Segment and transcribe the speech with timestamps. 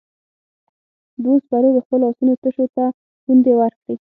[1.21, 2.85] دوو سپرو د خپلو آسونو تشو ته
[3.23, 3.95] پوندې ورکړې.